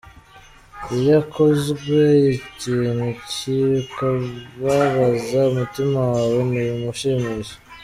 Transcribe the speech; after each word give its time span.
Iyo 0.97 1.11
akoze 1.21 1.99
ikintu 2.37 3.07
cyikababaza 3.31 5.39
umutima 5.51 5.97
wawe 6.13 6.37
ntibimushimisha. 6.49 7.55